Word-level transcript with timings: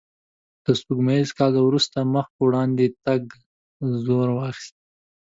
له 0.63 0.71
سپوږمیز 0.79 1.29
کال 1.37 1.53
وروسته 1.61 1.97
مخ 2.13 2.27
په 2.35 2.41
وړاندې 2.47 2.85
تګ 3.05 3.23
زور 4.05 4.27
واخیست. 4.33 4.75